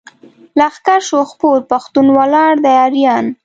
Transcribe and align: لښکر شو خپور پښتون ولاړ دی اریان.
لښکر 0.59 0.99
شو 1.07 1.19
خپور 1.31 1.57
پښتون 1.71 2.07
ولاړ 2.17 2.53
دی 2.65 2.73
اریان. 2.85 3.25